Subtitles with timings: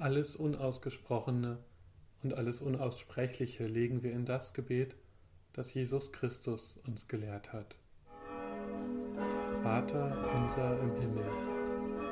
[0.00, 1.58] Alles Unausgesprochene
[2.22, 4.94] und alles Unaussprechliche legen wir in das Gebet,
[5.52, 7.74] das Jesus Christus uns gelehrt hat.
[9.64, 11.28] Vater unser im Himmel,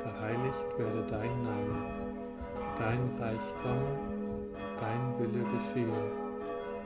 [0.00, 2.14] geheiligt werde dein Name,
[2.78, 3.98] dein Reich komme,
[4.78, 6.12] dein Wille geschehe,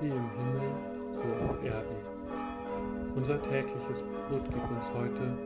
[0.00, 0.70] wie im Himmel,
[1.12, 3.14] so auf Erden.
[3.14, 5.36] Unser tägliches Brot gib uns heute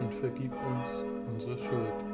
[0.00, 1.04] und vergib uns
[1.34, 2.13] unsere Schuld,